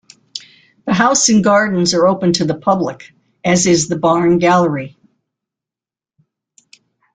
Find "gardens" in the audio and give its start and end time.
1.43-1.93